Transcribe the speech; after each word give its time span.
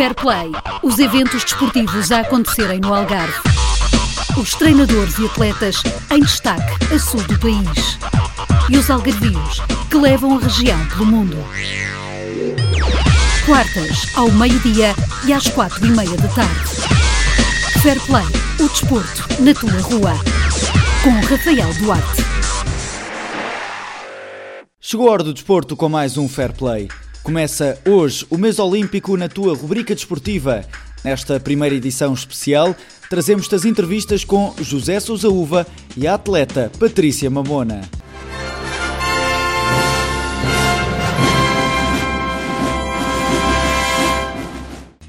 Fair 0.00 0.14
Play, 0.14 0.50
os 0.82 0.98
eventos 0.98 1.44
desportivos 1.44 2.10
a 2.10 2.20
acontecerem 2.20 2.80
no 2.80 2.94
Algarve. 2.94 3.34
Os 4.34 4.54
treinadores 4.54 5.18
e 5.18 5.26
atletas 5.26 5.82
em 6.10 6.20
destaque 6.20 6.94
a 6.94 6.98
sul 6.98 7.20
do 7.24 7.38
país. 7.38 7.98
E 8.70 8.78
os 8.78 8.88
algarvios 8.88 9.60
que 9.90 9.96
levam 9.98 10.38
a 10.38 10.40
região 10.40 10.86
pelo 10.86 11.04
mundo. 11.04 11.36
Quartas, 13.44 14.06
ao 14.14 14.30
meio-dia 14.30 14.94
e 15.26 15.34
às 15.34 15.46
quatro 15.48 15.84
e 15.84 15.90
meia 15.90 16.16
da 16.16 16.28
tarde. 16.28 16.70
Fair 17.82 18.00
Play, 18.06 18.24
o 18.58 18.68
desporto 18.70 19.42
na 19.42 19.52
tua 19.52 19.82
rua. 19.82 20.14
Com 21.04 21.10
Rafael 21.26 21.74
Duarte. 21.74 22.24
Chegou 24.80 25.10
a 25.10 25.12
hora 25.12 25.24
do 25.24 25.34
desporto 25.34 25.76
com 25.76 25.90
mais 25.90 26.16
um 26.16 26.26
Fair 26.26 26.54
Play. 26.54 26.88
Começa 27.22 27.78
hoje 27.86 28.26
o 28.30 28.38
mês 28.38 28.58
olímpico 28.58 29.14
na 29.14 29.28
tua 29.28 29.54
rubrica 29.54 29.94
desportiva. 29.94 30.64
Nesta 31.04 31.38
primeira 31.38 31.74
edição 31.74 32.14
especial, 32.14 32.74
trazemos-te 33.10 33.54
as 33.54 33.66
entrevistas 33.66 34.24
com 34.24 34.54
José 34.60 34.98
Sousa 34.98 35.28
Uva 35.28 35.66
e 35.96 36.06
a 36.06 36.14
atleta 36.14 36.72
Patrícia 36.78 37.28
Mamona. 37.28 37.82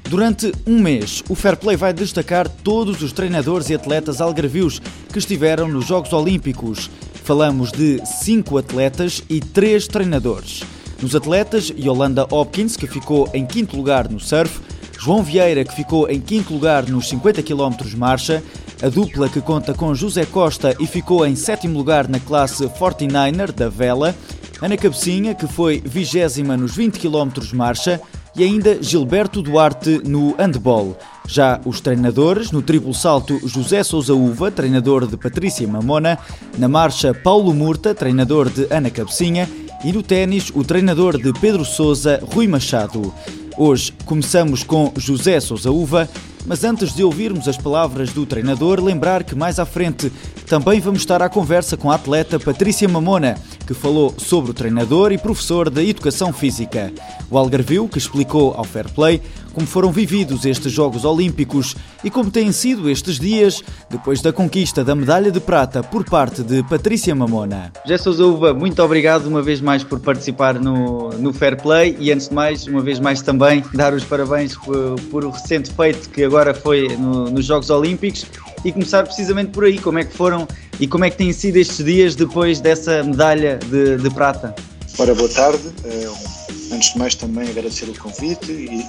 Durante 0.04 0.52
um 0.66 0.78
mês, 0.78 1.24
o 1.30 1.34
Fair 1.34 1.56
Play 1.56 1.76
vai 1.76 1.94
destacar 1.94 2.46
todos 2.46 3.00
os 3.00 3.12
treinadores 3.12 3.70
e 3.70 3.74
atletas 3.74 4.20
algarvios 4.20 4.78
que 5.10 5.18
estiveram 5.18 5.66
nos 5.66 5.86
Jogos 5.86 6.12
Olímpicos. 6.12 6.90
Falamos 7.24 7.72
de 7.72 8.04
cinco 8.04 8.58
atletas 8.58 9.24
e 9.30 9.40
três 9.40 9.88
treinadores. 9.88 10.62
Nos 11.02 11.16
atletas, 11.16 11.72
Yolanda 11.76 12.28
Hopkins, 12.30 12.76
que 12.76 12.86
ficou 12.86 13.28
em 13.34 13.44
quinto 13.44 13.76
lugar 13.76 14.08
no 14.08 14.20
surf, 14.20 14.60
João 15.00 15.20
Vieira, 15.20 15.64
que 15.64 15.74
ficou 15.74 16.08
em 16.08 16.20
quinto 16.20 16.54
lugar 16.54 16.88
nos 16.88 17.08
50 17.08 17.42
km 17.42 17.74
marcha, 17.96 18.40
a 18.80 18.88
dupla 18.88 19.28
que 19.28 19.40
conta 19.40 19.74
com 19.74 19.92
José 19.96 20.24
Costa 20.24 20.76
e 20.78 20.86
ficou 20.86 21.26
em 21.26 21.34
sétimo 21.34 21.76
lugar 21.76 22.08
na 22.08 22.20
classe 22.20 22.64
49er 22.66 23.50
da 23.50 23.68
vela, 23.68 24.14
Ana 24.60 24.76
Cabecinha, 24.76 25.34
que 25.34 25.48
foi 25.48 25.82
vigésima 25.84 26.56
nos 26.56 26.76
20 26.76 27.00
km 27.00 27.52
marcha, 27.52 28.00
e 28.36 28.44
ainda 28.44 28.80
Gilberto 28.80 29.42
Duarte 29.42 30.00
no 30.04 30.36
handball. 30.36 30.96
Já 31.26 31.60
os 31.64 31.80
treinadores, 31.80 32.52
no 32.52 32.62
triplo 32.62 32.94
salto, 32.94 33.40
José 33.46 33.82
Sousa 33.82 34.14
Uva, 34.14 34.52
treinador 34.52 35.06
de 35.08 35.16
Patrícia 35.16 35.66
Mamona, 35.66 36.16
na 36.56 36.68
marcha, 36.68 37.12
Paulo 37.12 37.52
Murta, 37.52 37.92
treinador 37.92 38.48
de 38.48 38.68
Ana 38.70 38.88
Cabecinha, 38.88 39.48
e 39.84 39.92
no 39.92 40.02
ténis, 40.02 40.50
o 40.54 40.62
treinador 40.62 41.20
de 41.20 41.32
Pedro 41.32 41.64
Sousa, 41.64 42.22
Rui 42.32 42.46
Machado. 42.46 43.12
Hoje 43.56 43.92
começamos 44.04 44.62
com 44.62 44.92
José 44.96 45.40
Sousa 45.40 45.70
Uva, 45.70 46.08
mas 46.46 46.64
antes 46.64 46.94
de 46.94 47.02
ouvirmos 47.02 47.48
as 47.48 47.56
palavras 47.56 48.10
do 48.10 48.24
treinador, 48.24 48.80
lembrar 48.80 49.24
que 49.24 49.34
mais 49.34 49.58
à 49.58 49.64
frente 49.64 50.10
também 50.46 50.80
vamos 50.80 51.00
estar 51.00 51.20
à 51.20 51.28
conversa 51.28 51.76
com 51.76 51.90
a 51.90 51.96
atleta 51.96 52.38
Patrícia 52.38 52.88
Mamona, 52.88 53.36
que 53.66 53.74
falou 53.74 54.14
sobre 54.18 54.50
o 54.52 54.54
treinador 54.54 55.12
e 55.12 55.18
professor 55.18 55.68
da 55.68 55.82
Educação 55.82 56.32
Física. 56.32 56.92
O 57.30 57.36
Algarvio, 57.36 57.88
que 57.88 57.98
explicou 57.98 58.54
ao 58.54 58.64
Fair 58.64 58.88
Play 58.90 59.20
como 59.52 59.66
foram 59.66 59.92
vividos 59.92 60.44
estes 60.44 60.72
Jogos 60.72 61.04
Olímpicos 61.04 61.74
e 62.02 62.10
como 62.10 62.30
têm 62.30 62.50
sido 62.52 62.90
estes 62.90 63.18
dias 63.18 63.62
depois 63.88 64.20
da 64.20 64.32
conquista 64.32 64.82
da 64.84 64.94
medalha 64.94 65.30
de 65.30 65.40
prata 65.40 65.82
por 65.82 66.04
parte 66.04 66.42
de 66.42 66.62
Patrícia 66.64 67.14
Mamona. 67.14 67.72
José 67.84 67.98
Sousa 67.98 68.24
Uva, 68.24 68.54
muito 68.54 68.82
obrigado 68.82 69.26
uma 69.26 69.42
vez 69.42 69.60
mais 69.60 69.84
por 69.84 70.00
participar 70.00 70.58
no, 70.58 71.10
no 71.10 71.32
Fair 71.32 71.60
Play 71.60 71.96
e 71.98 72.10
antes 72.10 72.28
de 72.28 72.34
mais, 72.34 72.66
uma 72.66 72.80
vez 72.80 72.98
mais 72.98 73.22
também, 73.22 73.62
dar 73.74 73.92
os 73.94 74.04
parabéns 74.04 74.56
por, 74.56 75.00
por 75.10 75.24
o 75.24 75.30
recente 75.30 75.70
feito 75.70 76.08
que 76.10 76.24
agora 76.24 76.54
foi 76.54 76.88
no, 76.96 77.30
nos 77.30 77.44
Jogos 77.44 77.70
Olímpicos 77.70 78.26
e 78.64 78.72
começar 78.72 79.04
precisamente 79.04 79.50
por 79.50 79.64
aí, 79.64 79.78
como 79.78 79.98
é 79.98 80.04
que 80.04 80.14
foram 80.14 80.46
e 80.80 80.86
como 80.86 81.04
é 81.04 81.10
que 81.10 81.16
têm 81.16 81.32
sido 81.32 81.56
estes 81.56 81.84
dias 81.84 82.14
depois 82.14 82.60
dessa 82.60 83.02
medalha 83.02 83.58
de, 83.58 83.96
de 83.96 84.10
prata? 84.10 84.54
Ora, 84.98 85.14
boa 85.14 85.28
tarde. 85.28 85.68
Uh, 85.84 86.74
antes 86.74 86.92
de 86.92 86.98
mais 86.98 87.14
também 87.14 87.48
agradecer 87.48 87.88
o 87.88 87.98
convite 87.98 88.50
e, 88.50 88.86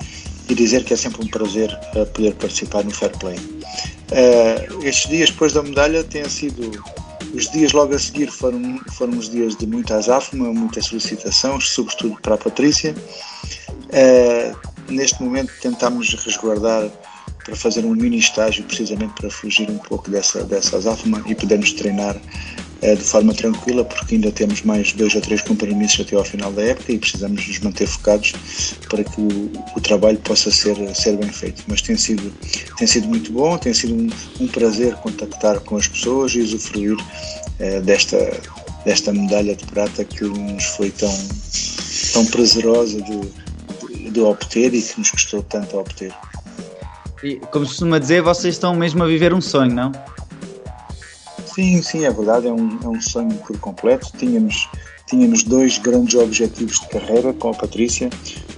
e 0.50 0.56
dizer 0.56 0.84
que 0.84 0.94
é 0.94 0.98
sempre 0.98 1.24
um 1.24 1.28
prazer 1.28 1.70
uh, 1.96 2.06
poder 2.08 2.34
participar 2.36 2.84
no 2.84 2.92
Fair 2.92 3.12
Play. 3.18 3.38
Uh, 3.38 4.84
estes 4.84 5.10
dias 5.10 5.30
depois 5.30 5.54
da 5.54 5.64
medalha 5.64 6.04
têm 6.04 6.28
sido 6.30 6.72
os 7.34 7.50
dias 7.52 7.72
logo 7.72 7.96
a 7.96 8.00
seguir 8.00 8.30
foram, 8.30 8.80
foram 8.92 9.18
os 9.18 9.30
dias 9.30 9.56
de 9.56 9.66
muita 9.66 9.96
azáfama, 9.96 10.54
muita 10.54 10.82
solicitação, 10.82 11.60
sobretudo 11.60 12.20
para 12.22 12.36
a 12.36 12.38
Patrícia. 12.38 12.94
neste 14.88 15.24
momento 15.24 15.52
tentamos 15.60 16.14
resguardar 16.14 16.92
para 17.44 17.56
fazer 17.56 17.86
um 17.86 17.94
mini 17.94 18.18
estágio 18.18 18.64
precisamente 18.64 19.14
para 19.14 19.30
fugir 19.30 19.70
um 19.70 19.78
pouco 19.78 20.10
dessa, 20.10 20.44
dessa 20.44 20.78
azáfama 20.78 21.24
e 21.28 21.36
podermos 21.36 21.74
treinar 21.74 22.16
eh, 22.16 22.63
de 22.84 23.04
forma 23.04 23.34
tranquila 23.34 23.86
porque 23.86 24.16
ainda 24.16 24.32
temos 24.32 24.62
mais 24.64 24.92
dois 24.94 25.16
ou 25.16 25.22
três 25.22 25.42
compromissos 25.42 26.06
até 26.06 26.16
ao 26.16 26.26
final 26.26 26.52
da 26.52 26.62
época 26.64 26.92
e 26.92 26.98
precisamos 26.98 27.48
nos 27.48 27.60
manter 27.60 27.88
focados 27.88 28.34
para 28.90 29.04
que 29.04 29.22
o, 29.22 29.52
o 29.76 29.82
trabalho 29.82 30.18
possa 30.20 30.52
ser, 30.52 30.76
ser 30.96 31.18
bem 31.18 31.30
feito. 31.30 31.64
Mas 31.68 31.82
tem 31.82 31.96
sido, 31.96 32.32
tem 32.78 32.88
sido 32.88 33.08
muito 33.08 33.32
bom, 33.32 33.58
tem 33.58 33.74
sido 33.74 33.96
um, 33.96 34.10
um 34.44 34.48
prazer 34.48 34.96
contactar 34.96 35.60
com 35.62 35.78
as 35.78 35.88
pessoas 35.88 36.34
e 36.34 36.42
usufruir 36.42 36.98
eh, 37.60 37.80
desta, 37.82 38.18
desta 38.86 39.14
medalha 39.14 39.56
de 39.56 39.66
prata 39.66 40.04
que 40.04 40.26
nos 40.26 40.66
foi 40.66 40.90
tão, 40.92 41.14
tão 42.12 42.26
prazerosa 42.26 43.02
de, 43.02 43.20
de, 43.88 44.12
de 44.12 44.20
obter 44.20 44.74
e 44.74 44.82
que 44.82 45.00
nos 45.00 45.12
custou 45.12 45.42
tanto 45.44 45.78
a 45.78 45.82
obter. 45.82 46.14
E, 47.24 47.38
como 47.52 47.66
se 47.66 47.72
costuma 47.72 48.00
dizer, 48.00 48.22
vocês 48.22 48.56
estão 48.56 48.76
mesmo 48.76 49.02
a 49.02 49.08
viver 49.08 49.34
um 49.34 49.40
sonho, 49.40 49.74
não? 49.74 49.92
Sim, 51.54 51.84
sim, 51.84 52.04
é 52.04 52.12
verdade, 52.12 52.48
é 52.48 52.52
um, 52.52 52.80
é 52.84 52.88
um 52.88 53.00
sonho 53.00 53.36
por 53.46 53.58
completo. 53.60 54.12
Tínhamos, 54.18 54.68
tínhamos 55.06 55.44
dois 55.44 55.78
grandes 55.78 56.16
objetivos 56.16 56.80
de 56.80 56.88
carreira 56.88 57.32
com 57.34 57.50
a 57.50 57.54
Patrícia. 57.54 58.10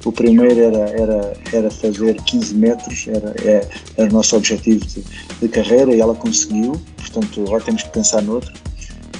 O 0.05 0.11
primeiro 0.13 0.59
era, 0.61 0.89
era, 0.91 1.33
era 1.51 1.71
fazer 1.71 2.15
15 2.21 2.55
metros, 2.55 3.05
era, 3.07 3.35
é, 3.43 3.67
era 3.97 4.09
o 4.09 4.13
nosso 4.13 4.37
objetivo 4.37 4.85
de, 4.85 5.03
de 5.41 5.47
carreira 5.49 5.93
e 5.93 5.99
ela 5.99 6.15
conseguiu, 6.15 6.79
portanto 6.95 7.41
agora 7.41 7.63
temos 7.63 7.83
que 7.83 7.89
pensar 7.89 8.21
noutro. 8.21 8.53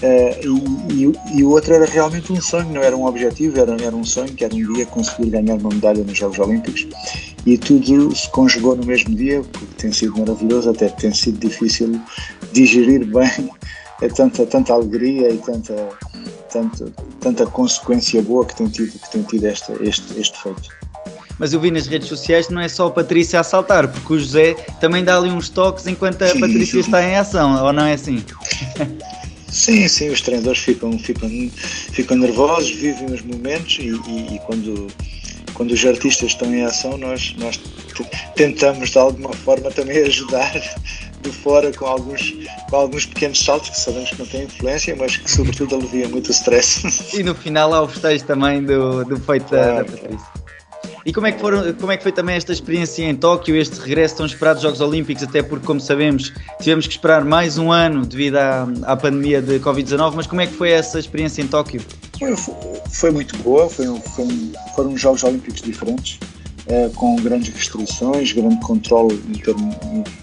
Uh, 0.02 0.92
e, 0.92 1.06
e, 1.06 1.40
e, 1.40 1.44
o 1.44 1.52
outro 1.52 1.74
era 1.74 1.86
realmente 1.86 2.32
um 2.32 2.42
sonho, 2.42 2.70
não 2.74 2.82
era 2.82 2.96
um 2.96 3.06
objetivo, 3.06 3.60
era, 3.60 3.76
era 3.82 3.96
um 3.96 4.04
sonho 4.04 4.34
que 4.34 4.44
era 4.44 4.54
um 4.54 4.74
dia 4.74 4.86
conseguir 4.86 5.30
ganhar 5.30 5.56
uma 5.56 5.70
medalha 5.70 6.04
nos 6.04 6.18
Jogos 6.18 6.38
Olímpicos 6.38 6.86
e 7.46 7.58
tudo 7.58 8.14
se 8.14 8.30
conjugou 8.32 8.76
no 8.76 8.86
mesmo 8.86 9.16
dia, 9.16 9.42
porque 9.42 9.74
tem 9.78 9.92
sido 9.92 10.18
maravilhoso, 10.18 10.70
até 10.70 10.90
tem 10.90 11.14
sido 11.14 11.40
difícil 11.40 12.00
digerir 12.52 13.06
bem 13.06 13.50
é 14.02 14.08
tanta, 14.14 14.46
tanta 14.46 14.74
alegria 14.74 15.30
e 15.30 15.38
tanta, 15.38 15.90
tanta, 16.52 16.92
tanta 17.22 17.46
consequência 17.46 18.22
boa 18.22 18.46
que 18.46 18.56
tem 18.56 18.68
tido, 18.68 19.00
que 19.00 19.12
tem 19.12 19.24
tido 19.24 19.46
este, 19.46 19.72
este, 19.82 20.20
este 20.20 20.42
feito. 20.42 20.70
Mas 21.38 21.52
eu 21.52 21.60
vi 21.60 21.70
nas 21.70 21.86
redes 21.88 22.08
sociais 22.08 22.48
que 22.48 22.54
não 22.54 22.62
é 22.62 22.70
só 22.70 22.88
a 22.88 22.92
Patrícia 22.92 23.40
a 23.40 23.44
saltar, 23.44 23.90
porque 23.90 24.14
o 24.14 24.18
José 24.18 24.54
também 24.80 25.04
dá 25.04 25.18
ali 25.18 25.30
uns 25.30 25.50
toques 25.50 25.86
enquanto 25.86 26.22
a 26.24 26.28
Patrícia 26.28 26.80
está 26.80 27.04
em 27.04 27.16
ação, 27.16 27.64
ou 27.64 27.74
não 27.74 27.86
é 27.86 27.94
assim? 27.94 28.24
Sim, 29.56 29.88
sim, 29.88 30.10
os 30.10 30.20
treinadores 30.20 30.60
ficam, 30.60 31.00
ficam, 31.00 31.30
ficam 31.94 32.18
nervosos, 32.18 32.72
vivem 32.72 33.06
os 33.06 33.22
momentos 33.22 33.78
e, 33.80 33.88
e, 33.88 34.36
e 34.36 34.40
quando, 34.40 34.88
quando 35.54 35.72
os 35.72 35.86
artistas 35.86 36.32
estão 36.32 36.54
em 36.54 36.64
ação, 36.66 36.98
nós, 36.98 37.34
nós 37.38 37.58
tentamos 38.36 38.90
de 38.90 38.98
alguma 38.98 39.32
forma 39.32 39.72
também 39.72 40.00
ajudar 40.00 40.52
de 41.22 41.32
fora 41.32 41.72
com 41.72 41.86
alguns, 41.86 42.34
com 42.70 42.76
alguns 42.76 43.06
pequenos 43.06 43.40
saltos 43.40 43.70
que 43.70 43.80
sabemos 43.80 44.10
que 44.10 44.20
não 44.20 44.26
têm 44.26 44.44
influência, 44.44 44.94
mas 44.94 45.16
que 45.16 45.32
sobretudo 45.32 45.76
aliviam 45.76 46.10
muito 46.10 46.28
o 46.28 46.32
stress. 46.32 47.18
E 47.18 47.24
no 47.24 47.34
final 47.34 47.74
há 47.74 47.82
o 47.82 47.88
festejo 47.88 48.26
também 48.26 48.62
do, 48.62 49.06
do 49.06 49.18
feito 49.22 49.46
claro, 49.48 49.86
da, 49.86 49.92
da 49.92 49.98
Patrícia. 49.98 50.45
E 51.06 51.14
como 51.14 51.28
é, 51.28 51.32
que 51.32 51.40
foram, 51.40 51.72
como 51.74 51.92
é 51.92 51.98
que 51.98 52.02
foi 52.02 52.12
também 52.12 52.36
esta 52.36 52.52
experiência 52.52 53.04
em 53.04 53.16
Tóquio, 53.16 53.56
este 53.56 53.80
regresso 53.80 54.18
tão 54.18 54.26
esperado 54.26 54.56
dos 54.56 54.64
Jogos 54.64 54.82
Olímpicos, 54.82 55.22
até 55.22 55.44
porque, 55.44 55.64
como 55.64 55.80
sabemos, 55.80 56.34
tivemos 56.60 56.88
que 56.88 56.94
esperar 56.94 57.24
mais 57.24 57.60
um 57.60 57.72
ano 57.72 58.04
devido 58.08 58.38
à, 58.38 58.68
à 58.82 58.98
pandemia 58.98 59.40
de 59.40 59.60
Covid-19, 59.60 60.14
mas 60.16 60.26
como 60.26 60.42
é 60.42 60.48
que 60.48 60.54
foi 60.54 60.72
essa 60.72 60.98
experiência 60.98 61.44
em 61.44 61.48
Tóquio? 61.48 61.80
Foi, 62.18 62.36
foi 62.90 63.12
muito 63.12 63.38
boa, 63.38 63.70
foi, 63.70 63.86
foi, 64.16 64.28
foram 64.76 64.98
Jogos 64.98 65.24
Olímpicos 65.24 65.62
diferentes, 65.62 66.18
eh, 66.66 66.90
com 66.96 67.16
grandes 67.18 67.54
restrições, 67.54 68.32
grande 68.32 68.60
controle 68.62 69.22
em, 69.30 69.38
termos, 69.38 69.76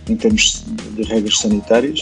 em 0.09 0.17
termos 0.17 0.65
de 0.97 1.03
regras 1.05 1.39
sanitárias, 1.39 2.01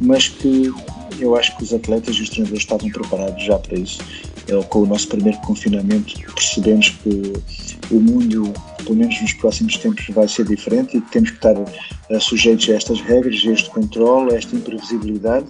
mas 0.00 0.26
que 0.26 0.72
eu 1.20 1.36
acho 1.36 1.56
que 1.56 1.62
os 1.62 1.72
atletas 1.72 2.16
e 2.16 2.22
os 2.22 2.30
treinadores 2.30 2.64
estavam 2.64 2.90
preparados 2.90 3.44
já 3.44 3.56
para 3.56 3.78
isso. 3.78 4.00
Eh, 4.48 4.62
com 4.68 4.82
o 4.82 4.86
nosso 4.86 5.08
primeiro 5.08 5.38
confinamento, 5.40 6.14
percebemos 6.34 6.90
que 6.90 7.32
o 7.90 8.00
mundo, 8.00 8.52
pelo 8.78 8.96
menos 8.96 9.20
nos 9.20 9.32
próximos 9.34 9.76
tempos, 9.76 10.06
vai 10.10 10.28
ser 10.28 10.46
diferente 10.46 10.96
e 10.96 11.00
que 11.00 11.10
temos 11.10 11.30
que 11.30 11.36
estar 11.36 11.56
uh, 11.56 12.20
sujeitos 12.20 12.68
a 12.68 12.74
estas 12.74 13.00
regras, 13.00 13.42
a 13.44 13.52
este 13.52 13.70
controle, 13.70 14.34
a 14.34 14.38
esta 14.38 14.54
imprevisibilidade 14.54 15.46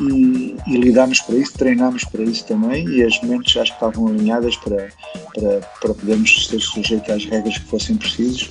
e, 0.00 0.56
e 0.66 0.76
lidámos 0.76 1.20
para 1.20 1.36
isso, 1.36 1.52
treinámos 1.52 2.04
para 2.04 2.24
isso 2.24 2.44
também 2.46 2.88
e 2.88 3.04
as 3.04 3.20
mentes 3.22 3.52
que 3.52 3.60
estavam 3.60 4.08
alinhadas 4.08 4.56
para, 4.56 4.88
para, 5.34 5.60
para 5.80 5.94
podermos 5.94 6.48
ser 6.48 6.60
sujeitos 6.60 7.10
às 7.10 7.24
regras 7.26 7.58
que 7.58 7.66
fossem 7.66 7.96
precisas 7.96 8.50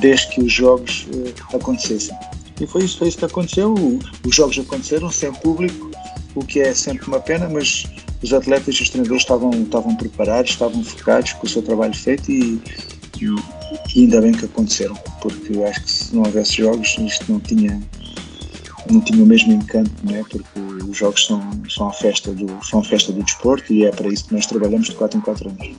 desde 0.00 0.28
que 0.28 0.42
os 0.42 0.52
jogos 0.52 1.06
acontecessem. 1.52 2.16
E 2.60 2.66
foi 2.66 2.84
isso, 2.84 2.98
foi 2.98 3.08
isso 3.08 3.18
que 3.18 3.24
aconteceu. 3.24 3.74
os 4.24 4.34
jogos 4.34 4.58
aconteceram 4.58 5.10
sem 5.10 5.32
público, 5.32 5.90
o 6.34 6.44
que 6.44 6.60
é 6.60 6.72
sempre 6.74 7.06
uma 7.06 7.20
pena, 7.20 7.48
mas 7.48 7.86
os 8.22 8.32
atletas 8.32 8.74
e 8.76 8.82
os 8.82 8.90
treinadores 8.90 9.22
estavam, 9.22 9.50
estavam 9.50 9.94
preparados, 9.96 10.50
estavam 10.52 10.82
focados 10.82 11.32
com 11.34 11.46
o 11.46 11.48
seu 11.48 11.62
trabalho 11.62 11.94
feito 11.94 12.30
e, 12.30 12.60
e, 13.20 14.00
ainda 14.02 14.20
bem 14.20 14.32
que 14.32 14.44
aconteceram, 14.44 14.94
porque 15.20 15.62
acho 15.64 15.82
que 15.82 15.90
se 15.90 16.14
não 16.14 16.22
houvesse 16.22 16.56
jogos 16.56 16.96
isto 16.98 17.30
não 17.30 17.40
tinha, 17.40 17.80
não 18.90 19.00
tinha 19.00 19.22
o 19.22 19.26
mesmo 19.26 19.52
encanto, 19.52 19.90
não 20.02 20.14
é? 20.14 20.22
porque 20.22 20.60
os 20.88 20.96
jogos 20.96 21.26
são, 21.26 21.42
são, 21.68 21.88
a 21.88 21.92
festa 21.92 22.32
do, 22.32 22.64
são 22.64 22.80
a 22.80 22.84
festa 22.84 23.12
do 23.12 23.22
desporto 23.22 23.72
e 23.72 23.84
é 23.84 23.90
para 23.90 24.08
isso 24.08 24.26
que 24.26 24.34
nós 24.34 24.46
trabalhamos 24.46 24.88
de 24.88 24.94
4 24.94 25.18
em 25.18 25.20
4 25.20 25.48
anos. 25.48 25.70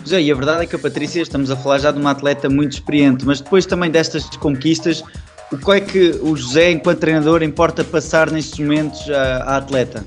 José, 0.00 0.22
e 0.22 0.30
a 0.30 0.34
verdade 0.36 0.62
é 0.62 0.66
que 0.66 0.76
a 0.76 0.78
Patrícia, 0.78 1.20
estamos 1.20 1.50
a 1.50 1.56
falar 1.56 1.78
já 1.78 1.90
de 1.90 1.98
uma 1.98 2.12
atleta 2.12 2.48
muito 2.48 2.72
experiente, 2.72 3.24
mas 3.24 3.40
depois 3.40 3.66
também 3.66 3.90
destas 3.90 4.24
conquistas, 4.36 5.02
o 5.50 5.56
que 5.56 5.70
é 5.72 5.80
que 5.80 6.10
o 6.22 6.36
José, 6.36 6.70
enquanto 6.70 6.98
treinador, 6.98 7.42
importa 7.42 7.82
passar 7.84 8.30
nestes 8.30 8.58
momentos 8.58 9.08
à 9.10 9.56
atleta? 9.56 10.04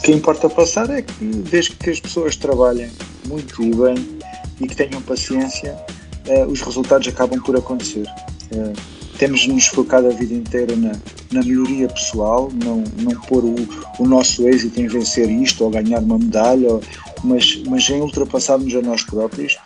O 0.00 0.02
que 0.02 0.12
importa 0.12 0.48
passar 0.48 0.88
é 0.88 1.02
que, 1.02 1.24
desde 1.24 1.76
que 1.76 1.90
as 1.90 2.00
pessoas 2.00 2.34
trabalhem 2.34 2.90
muito 3.26 3.62
e 3.62 3.70
bem 3.74 4.18
e 4.58 4.66
que 4.66 4.74
tenham 4.74 5.02
paciência, 5.02 5.76
eh, 6.24 6.46
os 6.46 6.62
resultados 6.62 7.06
acabam 7.06 7.38
por 7.42 7.54
acontecer. 7.54 8.06
Eh, 8.50 8.72
temos 9.18 9.46
nos 9.46 9.66
focado 9.66 10.06
a 10.06 10.10
vida 10.10 10.32
inteira 10.32 10.74
na, 10.74 10.92
na 11.30 11.42
melhoria 11.42 11.86
pessoal, 11.86 12.50
não, 12.64 12.82
não 12.96 13.20
pôr 13.28 13.44
o, 13.44 13.54
o, 13.98 14.06
nosso 14.06 14.48
êxito 14.48 14.80
em 14.80 14.86
vencer 14.86 15.30
isto 15.30 15.64
ou 15.64 15.70
ganhar 15.70 15.98
uma 15.98 16.18
medalha, 16.18 16.80
mas, 17.22 17.62
mas 17.66 17.90
em 17.90 18.00
ultrapassarmos 18.00 18.74
a 18.74 18.80
nós 18.80 19.02
próprios. 19.02 19.58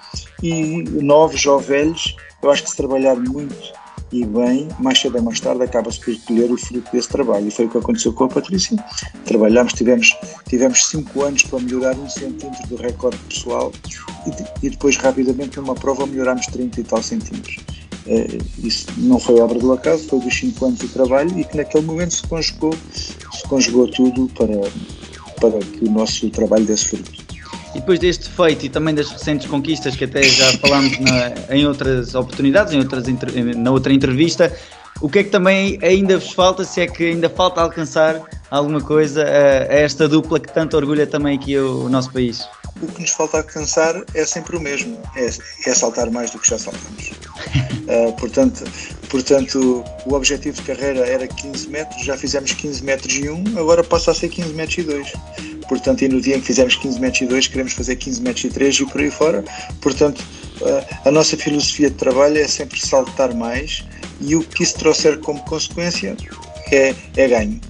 E 0.43 0.83
novos 1.01 1.47
ou 1.47 1.61
velhos, 1.61 2.17
eu 2.43 2.51
acho 2.51 2.65
que 2.65 2.71
se 2.71 2.77
trabalhar 2.77 3.15
muito 3.15 3.55
e 4.13 4.25
bem, 4.25 4.69
mais 4.79 5.01
cedo 5.01 5.17
ou 5.17 5.23
mais 5.23 5.41
tarde 5.41 5.63
acaba-se 5.63 6.01
por 6.01 6.17
colher 6.21 6.51
o 6.51 6.57
fruto 6.57 6.91
desse 6.93 7.09
trabalho. 7.09 7.49
E 7.49 7.51
foi 7.51 7.67
o 7.67 7.69
que 7.69 7.79
aconteceu 7.79 8.13
com 8.13 8.25
a 8.25 8.29
Patrícia. 8.29 8.77
Trabalhámos, 9.25 9.73
tivemos, 9.73 10.15
tivemos 10.49 10.87
cinco 10.87 11.23
anos 11.23 11.43
para 11.43 11.59
melhorar 11.61 11.97
um 11.97 12.09
centímetro 12.09 12.67
do 12.69 12.77
recorde 12.77 13.19
pessoal 13.29 13.73
e, 14.27 14.67
e 14.67 14.71
depois 14.71 14.97
rapidamente 14.97 15.57
numa 15.57 15.75
prova 15.75 16.07
melhorámos 16.07 16.47
30 16.47 16.81
e 16.81 16.85
tal 16.85 17.03
centímetros. 17.03 17.57
Uh, 18.07 18.67
isso 18.67 18.87
não 18.99 19.19
foi 19.19 19.41
obra 19.41 19.59
do 19.59 19.73
acaso, 19.73 20.07
foi 20.07 20.21
dos 20.21 20.35
cinco 20.35 20.67
anos 20.67 20.79
de 20.79 20.89
trabalho 20.89 21.39
e 21.39 21.45
que 21.45 21.57
naquele 21.57 21.87
momento 21.87 22.15
se 22.15 22.23
conjugou, 22.23 22.75
se 22.93 23.43
conjugou 23.49 23.89
tudo 23.89 24.29
para, 24.35 24.61
para 25.41 25.59
que 25.59 25.85
o 25.85 25.91
nosso 25.91 26.29
trabalho 26.31 26.67
desse 26.67 26.89
fruto. 26.89 27.24
E 27.75 27.81
depois 27.81 27.99
deste 27.99 28.29
feito 28.29 28.67
e 28.67 28.69
também 28.69 28.95
das 28.95 29.11
recentes 29.11 29.47
conquistas 29.49 29.97
que 29.97 30.05
até 30.05 30.23
já 30.23 30.53
falámos 30.59 30.99
na, 31.01 31.55
em 31.55 31.67
outras 31.67 32.15
oportunidades, 32.15 32.73
em 32.73 32.79
outras, 32.79 33.05
na 33.57 33.71
outra 33.71 33.93
entrevista, 33.93 34.53
o 35.01 35.09
que 35.09 35.19
é 35.19 35.25
que 35.25 35.31
também 35.31 35.79
ainda 35.83 36.19
vos 36.19 36.33
falta, 36.33 36.65
se 36.65 36.81
é 36.81 36.87
que 36.87 37.05
ainda 37.05 37.29
falta 37.29 37.61
alcançar 37.61 38.23
alguma 38.51 38.81
coisa 38.81 39.25
a, 39.25 39.73
a 39.73 39.75
esta 39.75 40.09
dupla 40.09 40.39
que 40.39 40.53
tanto 40.53 40.77
orgulha 40.77 41.07
também 41.07 41.37
aqui 41.37 41.59
o, 41.59 41.85
o, 41.85 41.89
nosso 41.89 42.13
país? 42.13 42.47
O 42.81 42.87
que 42.87 43.01
nos 43.01 43.11
falta 43.11 43.39
alcançar 43.39 44.03
é 44.15 44.25
sempre 44.25 44.57
o 44.57 44.61
mesmo, 44.61 44.97
é, 45.17 45.27
é 45.27 45.75
saltar 45.75 46.11
mais 46.11 46.31
do 46.31 46.39
que 46.39 46.49
já 46.49 46.59
saltamos. 46.59 47.11
uh, 47.11 48.13
portanto, 48.19 48.65
portanto, 49.11 49.85
o 50.07 50.15
objetivo 50.15 50.57
de 50.57 50.63
carreira 50.63 51.01
era 51.01 51.27
15 51.27 51.69
metros, 51.69 52.05
já 52.05 52.17
fizemos 52.17 52.53
15 52.53 52.85
metros 52.85 53.15
e 53.15 53.29
1, 53.29 53.59
agora 53.59 53.83
passa 53.83 54.13
a 54.13 54.15
ser 54.15 54.29
15 54.29 54.55
metros 54.55 54.79
e 54.79 54.83
2 54.85 55.13
portanto, 55.69 56.03
e 56.03 56.09
no 56.09 56.21
dia 56.21 56.37
em 56.37 56.41
que 56.41 56.47
fizemos 56.47 56.77
15 56.77 57.01
metros 57.01 57.23
e 57.23 57.27
2, 57.27 57.49
queremos 57.49 57.73
fazer 57.73 57.97
15 57.97 58.23
metros 58.23 58.45
e 58.45 58.51
3 58.51 58.81
e 58.81 58.87
por 58.87 59.01
aí 59.01 59.11
fora. 59.11 59.45
Portanto, 59.81 60.23
a 61.05 61.11
nossa 61.11 61.37
filosofia 61.37 61.91
de 61.91 61.97
trabalho 61.97 62.39
é 62.39 62.49
sempre 62.49 62.81
saltar 62.81 63.35
mais 63.35 63.85
e 64.21 64.37
o 64.37 64.43
que 64.43 64.63
isso 64.63 64.79
trouxer 64.79 65.19
como 65.19 65.41
consequência 65.45 66.17
é, 66.71 66.95
é 67.17 67.29
ganho. 67.29 67.61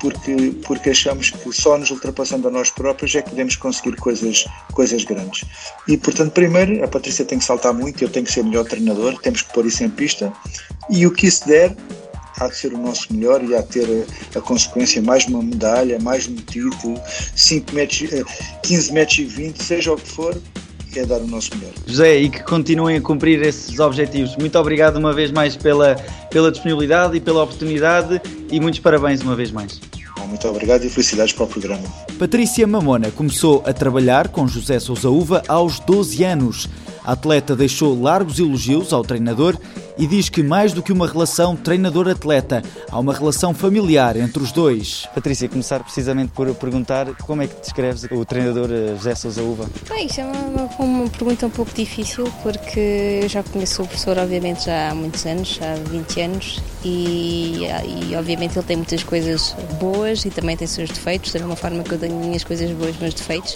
Porque, 0.00 0.52
porque 0.66 0.90
achamos 0.90 1.30
que 1.30 1.52
só 1.52 1.78
nos 1.78 1.90
ultrapassando 1.90 2.48
a 2.48 2.50
nós 2.50 2.70
próprios 2.70 3.14
é 3.14 3.22
que 3.22 3.30
podemos 3.30 3.54
conseguir 3.54 3.94
coisas, 3.96 4.44
coisas 4.72 5.04
grandes. 5.04 5.44
E, 5.86 5.96
portanto, 5.96 6.32
primeiro, 6.32 6.82
a 6.82 6.88
Patrícia 6.88 7.24
tem 7.24 7.38
que 7.38 7.44
saltar 7.44 7.72
muito, 7.72 8.02
eu 8.02 8.08
tenho 8.08 8.26
que 8.26 8.32
ser 8.32 8.42
melhor 8.42 8.64
treinador, 8.64 9.16
temos 9.20 9.42
que 9.42 9.52
pôr 9.52 9.64
isso 9.66 9.84
em 9.84 9.90
pista. 9.90 10.32
E 10.88 11.06
o 11.06 11.12
que 11.12 11.28
isso 11.28 11.46
der, 11.46 11.76
há 12.40 12.48
de 12.48 12.56
ser 12.56 12.72
o 12.72 12.78
nosso 12.78 13.12
melhor 13.12 13.44
e 13.44 13.54
há 13.54 13.60
de 13.60 13.68
ter 13.68 14.06
a, 14.34 14.38
a 14.38 14.40
consequência 14.42 15.00
mais 15.02 15.26
uma 15.26 15.42
medalha, 15.42 15.98
mais 16.00 16.26
um 16.26 16.34
título, 16.34 17.00
5 17.36 17.74
metros, 17.74 18.04
15 18.62 18.90
eh, 18.90 18.92
metros 18.92 19.18
e 19.18 19.24
20, 19.24 19.62
seja 19.62 19.92
o 19.92 19.96
que 19.96 20.08
for, 20.08 20.36
é 20.96 21.04
dar 21.04 21.18
o 21.18 21.26
nosso 21.26 21.54
melhor. 21.56 21.72
José, 21.86 22.18
e 22.18 22.30
que 22.30 22.42
continuem 22.42 22.96
a 22.96 23.00
cumprir 23.00 23.40
esses 23.42 23.78
objetivos. 23.78 24.34
Muito 24.36 24.58
obrigado 24.58 24.96
uma 24.96 25.12
vez 25.12 25.30
mais 25.30 25.56
pela, 25.56 25.94
pela 26.30 26.50
disponibilidade 26.50 27.16
e 27.16 27.20
pela 27.20 27.44
oportunidade 27.44 28.20
e 28.50 28.58
muitos 28.58 28.80
parabéns 28.80 29.20
uma 29.20 29.36
vez 29.36 29.52
mais. 29.52 29.80
Muito 30.30 30.46
obrigado 30.46 30.84
e 30.84 30.88
felicidades 30.88 31.32
para 31.32 31.44
o 31.44 31.48
programa. 31.48 31.82
Patrícia 32.16 32.64
Mamona 32.64 33.10
começou 33.10 33.64
a 33.66 33.72
trabalhar 33.72 34.28
com 34.28 34.46
José 34.46 34.78
Sousa 34.78 35.10
Uva 35.10 35.42
aos 35.48 35.80
12 35.80 36.22
anos. 36.22 36.68
A 37.04 37.12
atleta 37.12 37.56
deixou 37.56 38.00
largos 38.00 38.38
elogios 38.38 38.92
ao 38.92 39.02
treinador 39.02 39.58
e 40.00 40.06
diz 40.06 40.30
que 40.30 40.42
mais 40.42 40.72
do 40.72 40.82
que 40.82 40.90
uma 40.90 41.06
relação 41.06 41.54
treinador-atleta, 41.54 42.62
há 42.90 42.98
uma 42.98 43.12
relação 43.12 43.52
familiar 43.52 44.16
entre 44.16 44.42
os 44.42 44.50
dois. 44.50 45.06
Patrícia, 45.14 45.46
começar 45.46 45.80
precisamente 45.80 46.32
por 46.32 46.52
perguntar 46.54 47.14
como 47.16 47.42
é 47.42 47.46
que 47.46 47.60
descreves 47.60 48.04
o 48.10 48.24
treinador 48.24 48.70
eh, 48.72 48.96
José 48.96 49.14
Sousa 49.14 49.42
Uva? 49.42 49.68
Bem, 49.90 50.06
isto 50.06 50.22
é 50.22 50.24
uma, 50.24 50.62
uma, 50.78 51.10
pergunta 51.10 51.46
um 51.46 51.50
pouco 51.50 51.70
difícil 51.74 52.24
porque 52.42 53.20
eu 53.22 53.28
já 53.28 53.42
conheço 53.42 53.82
o 53.82 53.86
professor 53.86 54.16
obviamente 54.16 54.64
já 54.64 54.90
há 54.90 54.94
muitos 54.94 55.26
anos, 55.26 55.60
há 55.60 55.74
20 55.90 56.20
anos 56.22 56.62
e, 56.82 57.66
e 58.08 58.16
obviamente 58.16 58.58
ele 58.58 58.66
tem 58.66 58.76
muitas 58.78 59.02
coisas 59.02 59.54
boas 59.78 60.24
e 60.24 60.30
também 60.30 60.56
tem 60.56 60.66
seus 60.66 60.88
defeitos, 60.88 61.30
da 61.34 61.40
mesma 61.40 61.56
forma 61.56 61.82
que 61.82 61.92
eu 61.92 61.98
tenho 61.98 62.16
minhas 62.16 62.42
coisas 62.42 62.70
boas, 62.70 62.96
meus 62.96 63.12
defeitos 63.12 63.54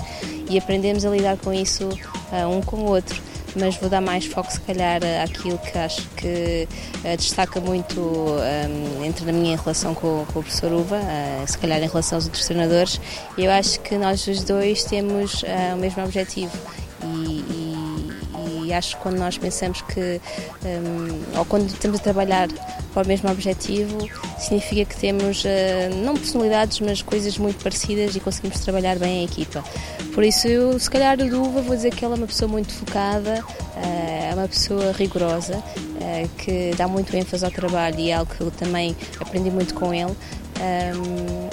e 0.50 0.58
aprendemos 0.58 1.06
a 1.06 1.10
lidar 1.10 1.38
com 1.38 1.54
isso 1.54 1.88
uh, 1.88 2.48
um 2.50 2.60
com 2.60 2.76
o 2.76 2.84
outro 2.90 3.18
mas 3.56 3.76
vou 3.76 3.88
dar 3.88 4.00
mais 4.00 4.26
foco, 4.26 4.50
se 4.52 4.60
calhar, 4.60 5.00
àquilo 5.22 5.58
que 5.58 5.78
acho 5.78 6.08
que 6.10 6.68
uh, 7.04 7.16
destaca 7.16 7.60
muito 7.60 8.00
um, 8.00 8.38
ehm, 8.38 9.04
entre 9.04 9.28
a 9.28 9.32
minha 9.32 9.56
relação 9.56 9.94
com, 9.94 10.24
com 10.32 10.40
o 10.40 10.42
professor 10.42 10.72
Uva, 10.72 10.96
uh, 10.96 11.46
se 11.46 11.56
calhar 11.58 11.82
em 11.82 11.86
relação 11.86 12.16
aos 12.16 12.24
outros 12.24 12.44
treinadores. 12.44 13.00
Eu 13.38 13.50
acho 13.50 13.80
que 13.80 13.96
nós 13.96 14.26
os 14.26 14.42
dois 14.44 14.84
temos 14.84 15.42
uh, 15.42 15.74
o 15.74 15.78
mesmo 15.78 16.02
objetivo 16.04 16.56
e, 17.02 17.44
e, 17.50 18.66
e, 18.66 18.72
acho 18.72 18.96
que 18.96 19.02
quando 19.02 19.18
nós 19.18 19.36
pensamos 19.36 19.82
que, 19.82 20.20
um, 20.64 20.66
ehm, 20.66 21.38
ou 21.38 21.44
quando 21.44 21.68
estamos 21.68 22.00
a 22.00 22.02
trabalhar 22.02 22.48
para 22.92 23.02
o 23.04 23.06
mesmo 23.06 23.30
objetivo, 23.30 24.08
significa 24.38 24.84
que 24.84 24.96
temos, 24.96 25.44
não 26.02 26.14
personalidades, 26.14 26.80
mas 26.80 27.02
coisas 27.02 27.36
muito 27.36 27.62
parecidas 27.62 28.14
e 28.14 28.20
conseguimos 28.20 28.60
trabalhar 28.60 28.96
bem 28.98 29.20
a 29.20 29.24
equipa. 29.24 29.62
Por 30.14 30.22
isso, 30.22 30.46
eu, 30.46 30.78
se 30.78 30.88
calhar, 30.88 31.16
do 31.16 31.42
Uva, 31.42 31.60
vou 31.60 31.74
dizer 31.74 31.92
que 31.92 32.04
ela 32.04 32.14
é 32.14 32.18
uma 32.18 32.26
pessoa 32.28 32.48
muito 32.48 32.72
focada, 32.72 33.44
eh, 33.76 34.28
é 34.30 34.34
uma 34.34 34.46
pessoa 34.46 34.92
rigorosa, 34.92 35.60
eh, 36.00 36.28
que 36.38 36.70
dá 36.76 36.86
muito 36.86 37.14
ênfase 37.16 37.44
ao 37.44 37.50
trabalho 37.50 37.98
e 37.98 38.10
é 38.10 38.14
algo 38.14 38.32
que 38.32 38.40
eu 38.40 38.48
também 38.52 38.96
aprendi 39.18 39.50
muito 39.50 39.74
com 39.74 39.92
ele. 39.92 40.14
Eh, 40.60 40.92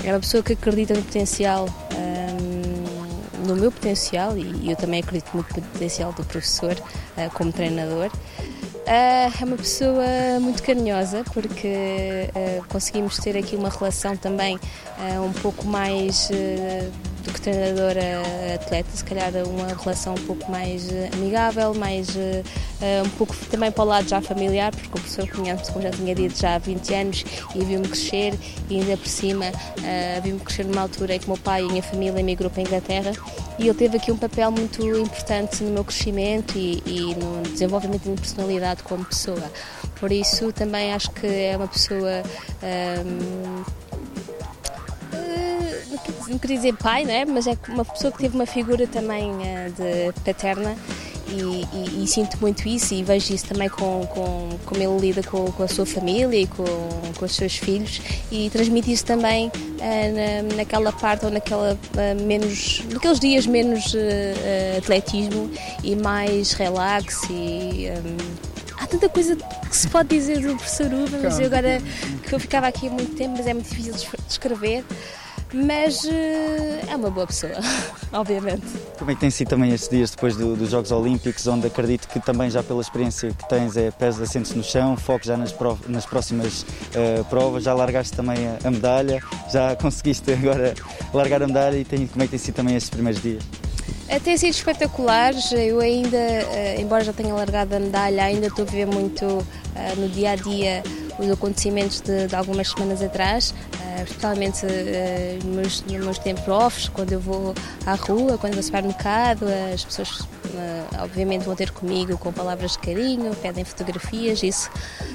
é 0.04 0.12
uma 0.12 0.20
pessoa 0.20 0.44
que 0.44 0.54
acredita 0.54 0.94
no 0.94 1.02
potencial, 1.02 1.68
no 3.48 3.56
meu 3.56 3.72
potencial 3.72 4.38
e 4.38 4.70
eu 4.70 4.76
também 4.76 5.00
acredito 5.00 5.36
no 5.36 5.44
potencial 5.44 6.14
do 6.14 6.24
professor 6.24 6.76
como 7.34 7.52
treinador. 7.52 8.12
é 8.86 9.44
uma 9.44 9.58
pessoa 9.58 10.06
muito 10.40 10.62
carinhosa 10.62 11.24
porque 11.34 12.30
conseguimos 12.70 13.18
ter 13.18 13.36
aqui 13.36 13.56
uma 13.56 13.70
relação 13.70 14.16
também 14.16 14.60
um 15.26 15.34
pouco 15.34 15.66
mais 15.66 16.30
do 17.42 17.44
que 17.44 17.50
treinadora 17.50 18.22
atleta, 18.56 18.90
se 18.94 19.04
calhar 19.04 19.32
uma 19.48 19.68
relação 19.68 20.14
um 20.14 20.26
pouco 20.26 20.52
mais 20.52 20.92
eh, 20.92 21.10
amigável, 21.14 21.74
mais 21.74 22.10
uh, 22.10 22.44
um 23.06 23.10
pouco 23.18 23.36
também 23.50 23.72
para 23.72 23.84
o 23.84 23.88
lado 23.88 24.08
já 24.08 24.22
familiar, 24.22 24.72
porque 24.72 24.88
o 24.88 24.92
professor 24.92 25.28
conhece, 25.28 25.72
como 25.72 25.84
já 25.84 25.92
tinha 25.92 26.14
dito, 26.14 26.40
já 26.40 26.56
há 26.56 26.58
20 26.58 26.94
anos 26.94 27.26
e 27.56 27.64
viu-me 27.64 27.88
crescer 27.88 28.34
e 28.70 28.80
ainda 28.80 28.98
por 28.98 29.08
cima 29.08 29.46
uh, 29.48 30.22
viu-me 30.22 30.40
crescer 30.40 30.66
numa 30.66 30.82
altura 30.82 31.16
em 31.16 31.20
que 31.20 31.26
o 31.26 31.30
meu 31.30 31.38
pai 31.38 31.64
e 31.64 31.66
a 31.66 31.70
minha 31.70 31.84
família 31.84 32.20
emigrou 32.20 32.50
para 32.50 32.62
a 32.62 32.64
Inglaterra 32.64 33.12
e 33.58 33.68
ele 33.68 33.78
teve 33.78 33.98
aqui 33.98 34.12
um 34.12 34.18
papel 34.18 34.52
muito 34.52 34.86
importante 34.98 35.64
no 35.64 35.72
meu 35.72 35.84
crescimento 35.84 36.58
e, 36.58 36.82
e 36.86 37.16
no 37.16 37.42
desenvolvimento 37.44 38.04
da 38.04 38.10
minha 38.10 38.22
personalidade 38.22 38.84
como 38.84 39.04
pessoa. 39.06 39.52
Por 40.00 40.12
isso 40.12 40.52
também 40.52 40.94
acho 40.94 41.12
que 41.12 41.28
é 41.28 41.56
uma 41.56 41.68
pessoa 41.68 42.24
um, 43.06 43.81
não 46.32 46.40
queria 46.40 46.58
dizer 46.58 46.74
pai, 46.76 47.04
não 47.04 47.14
é? 47.14 47.26
mas 47.26 47.48
é 47.48 47.58
uma 47.70 47.86
pessoa 47.86 48.12
que 48.12 48.20
teve 48.20 48.36
uma 48.36 48.46
figura 48.46 48.88
também 48.88 49.32
uh, 49.32 49.72
de 49.72 50.22
paterna 50.24 50.76
e, 51.28 51.66
e, 51.74 52.04
e, 52.04 52.08
sinto 52.08 52.38
muito 52.42 52.68
isso 52.68 52.94
e 52.94 53.04
vejo 53.04 53.34
isso 53.34 53.46
também 53.46 53.70
com, 53.70 54.06
com 54.08 54.50
como 54.66 54.82
ele 54.82 55.00
lida 55.00 55.24
com, 55.24 55.50
com, 55.52 55.64
a 55.64 55.68
sua 55.68 55.86
família 55.86 56.42
e 56.42 56.48
com, 56.48 56.66
com 57.18 57.26
os 57.26 57.34
seus 57.34 57.56
filhos 57.56 58.02
e 58.30 58.50
transmite 58.50 58.92
isso 58.92 59.06
também 59.06 59.48
uh, 59.48 60.50
na, 60.50 60.56
naquela 60.56 60.92
parte 60.92 61.26
ou 61.26 61.32
naquela 61.32 61.74
uh, 61.74 62.24
menos 62.26 62.84
naqueles 62.92 63.20
dias 63.20 63.46
menos 63.46 63.96
atletismo 64.78 65.50
e 65.84 65.96
mais 65.96 66.52
relax 66.54 67.22
e 67.30 67.88
um, 67.90 68.52
tanta 68.92 69.08
coisa 69.08 69.38
que 69.38 69.78
se 69.78 69.88
pode 69.88 70.10
dizer 70.10 70.42
do 70.42 70.56
professor 70.58 70.94
Uva, 70.94 71.18
mas 71.24 71.40
eu 71.40 71.46
agora 71.46 71.82
que 72.28 72.36
eu 72.36 72.40
ficava 72.40 72.68
aqui 72.68 72.88
há 72.88 72.92
muito 72.92 73.16
tempo, 73.16 73.36
mas 73.38 73.48
é 73.48 73.54
muito 73.54 73.70
difícil 73.70 73.94
de 73.94 74.10
escrever 74.28 74.84
mas 75.54 76.04
uh, 76.04 76.10
é 76.90 76.96
uma 76.96 77.10
boa 77.10 77.28
pessoa, 77.28 77.54
obviamente. 78.12 78.64
Como 78.98 79.12
é 79.12 79.14
que 79.14 79.20
tem 79.20 79.30
sido 79.30 79.50
também 79.50 79.72
estes 79.72 79.90
dias 79.90 80.12
depois 80.12 80.36
do, 80.36 80.56
dos 80.56 80.70
Jogos 80.70 80.92
Olímpicos, 80.92 81.46
onde 81.48 81.68
acredito 81.68 82.08
que 82.08 82.20
também 82.20 82.50
já 82.50 82.64
pela 82.64 82.82
experiência 82.82 83.32
que 83.32 83.50
tens 83.50 83.76
é 83.76 83.92
pés 83.92 84.20
assentes 84.22 84.54
no 84.54 84.64
chão, 84.64 84.96
foco 84.96 85.26
já 85.26 85.36
nas, 85.36 85.52
prov 85.52 85.80
nas 85.88 86.06
próximas 86.06 86.64
uh, 86.64 87.24
provas, 87.26 87.64
já 87.64 87.74
largaste 87.74 88.16
também 88.16 88.38
a, 88.48 88.68
a, 88.68 88.72
medalha, 88.72 89.22
já 89.52 89.76
conseguiste 89.82 90.32
agora 90.32 90.74
largar 91.14 91.42
a 91.44 91.48
medalha 91.48 91.78
e 91.78 91.84
tem, 91.84 92.08
como 92.08 92.24
é 92.24 92.26
que 92.26 92.32
tem 92.32 92.40
sido 92.40 92.56
também 92.56 92.76
estes 92.76 92.90
primeiros 92.90 93.22
dias? 93.22 93.44
Eh, 94.08 94.20
tem 94.20 94.38
sido 94.38 94.52
espetaculares, 94.54 95.52
eu 95.54 95.80
ainda, 95.80 96.18
embora 96.78 97.04
já 97.04 97.14
tenha 97.14 97.34
largado 97.34 97.76
a 97.76 97.80
medalha, 97.80 98.24
ainda 98.24 98.48
estou 98.48 98.66
a 98.66 98.70
ver 98.70 98.86
muito 98.86 99.26
no 99.98 100.10
dia 100.10 100.32
a 100.32 100.36
dia 100.36 100.84
os 101.18 101.32
acontecimentos 101.32 102.02
de, 102.02 102.28
de 102.28 102.36
algumas 102.36 102.70
semanas 102.70 103.02
atrás, 103.02 103.54
uh, 104.02 104.04
especialmente 104.04 104.66
uh, 104.66 105.48
nos, 105.48 105.82
meus, 105.84 106.06
meus 106.06 106.18
tempos 106.18 106.48
offs, 106.48 106.90
quando 106.90 107.12
eu 107.14 107.20
vou 107.20 107.54
à 107.86 107.96
rua, 107.96 108.38
quando 108.38 108.54
vou 108.54 108.60
ao 108.60 108.64
supermercado, 108.64 109.46
as 109.74 109.84
pessoas 109.84 110.22
uh, 110.22 111.04
obviamente 111.04 111.44
vão 111.44 111.56
ter 111.56 111.72
comigo 111.72 112.18
com 112.18 112.32
palavras 112.32 112.74
de 112.74 112.80
carinho, 112.80 113.36
pedem 113.36 113.64
fotografias, 113.64 114.44
isso 114.44 114.70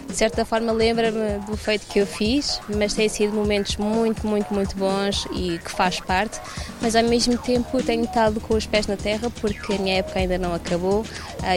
de 0.07 0.14
certa 0.14 0.45
forma 0.45 0.73
lembra-me 0.73 1.38
do 1.47 1.57
feito 1.57 1.87
que 1.87 1.99
eu 1.99 2.07
fiz, 2.07 2.61
mas 2.75 2.95
têm 2.95 3.09
sido 3.09 3.35
momentos 3.35 3.76
muito, 3.76 4.26
muito, 4.26 4.55
muito 4.55 4.76
bons 4.76 5.26
e 5.33 5.59
que 5.59 5.71
faz 5.71 6.00
parte, 6.00 6.40
mas 6.81 6.95
ao 6.95 7.02
mesmo 7.02 7.37
tempo 7.37 7.83
tenho 7.83 8.05
estado 8.05 8.40
com 8.40 8.55
os 8.55 8.66
pés 8.66 8.87
na 8.87 8.97
terra 8.97 9.28
porque 9.40 9.75
a 9.75 9.78
minha 9.78 9.97
época 9.97 10.19
ainda 10.19 10.38
não 10.38 10.55
acabou 10.55 11.05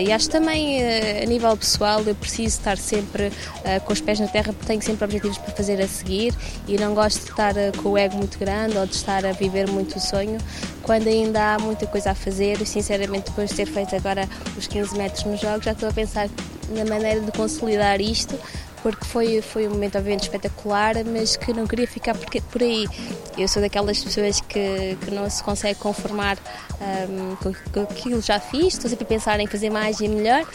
e 0.03 0.11
acho 0.11 0.29
também 0.29 0.81
a 1.21 1.25
nível 1.25 1.55
pessoal 1.55 2.01
eu 2.01 2.15
preciso 2.15 2.57
estar 2.57 2.77
sempre 2.77 3.31
com 3.85 3.93
os 3.93 4.01
pés 4.01 4.19
na 4.19 4.27
terra 4.27 4.51
porque 4.51 4.65
tenho 4.65 4.81
sempre 4.81 5.05
objetivos 5.05 5.37
para 5.37 5.53
fazer 5.53 5.79
a 5.81 5.87
seguir 5.87 6.33
e 6.67 6.77
não 6.77 6.93
gosto 6.93 7.18
estar 7.27 7.53
com 7.81 7.89
o 7.89 7.97
ego 7.97 8.15
muito 8.15 8.39
grande 8.39 8.77
ou 8.77 8.85
de 8.85 8.95
estar 8.95 9.25
a 9.25 9.31
viver 9.31 9.69
muito 9.69 9.97
o 9.97 9.99
sonho 9.99 10.37
quando 10.83 11.07
ainda 11.07 11.55
há 11.55 11.59
muita 11.59 11.85
coisa 11.85 12.11
a 12.11 12.15
fazer. 12.15 12.65
Sinceramente, 12.65 13.29
depois 13.29 13.49
de 13.49 13.57
ter 13.57 13.65
feito 13.65 13.95
agora 13.95 14.27
os 14.57 14.67
15 14.67 14.97
metros 14.97 15.23
nos 15.25 15.39
jogos, 15.39 15.65
já 15.65 15.71
estou 15.71 15.89
a 15.89 15.93
pensar 15.93 16.29
na 16.69 16.85
maneira 16.85 17.19
de 17.19 17.31
consolidar 17.31 17.99
isto 17.99 18.39
porque 18.81 19.05
foi, 19.05 19.41
foi 19.41 19.67
um 19.67 19.71
momento 19.71 19.97
obviamente 19.97 20.23
espetacular, 20.23 20.95
mas 21.05 21.35
que 21.35 21.53
não 21.53 21.67
queria 21.67 21.87
ficar 21.87 22.15
por 22.15 22.63
aí. 22.63 22.87
Eu 23.41 23.47
sou 23.47 23.61
daquelas 23.61 24.03
pessoas 24.03 24.41
que, 24.41 24.97
que 25.01 25.11
não 25.11 25.29
se 25.29 25.43
consegue 25.43 25.79
conformar 25.79 26.37
um, 26.79 27.35
com, 27.37 27.53
com 27.71 27.79
aquilo 27.81 28.21
que 28.21 28.27
já 28.27 28.39
fiz, 28.39 28.73
estou 28.73 28.89
sempre 28.89 29.05
a 29.05 29.07
pensar 29.07 29.39
em 29.39 29.47
fazer 29.47 29.69
mais 29.69 29.99
e 29.99 30.07
melhor 30.07 30.45